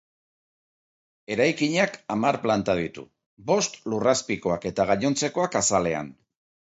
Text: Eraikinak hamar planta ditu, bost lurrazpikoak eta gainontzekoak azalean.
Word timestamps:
Eraikinak 1.35 1.99
hamar 2.15 2.39
planta 2.45 2.75
ditu, 2.81 3.05
bost 3.51 3.77
lurrazpikoak 3.93 4.67
eta 4.71 4.89
gainontzekoak 4.93 5.59
azalean. 5.61 6.11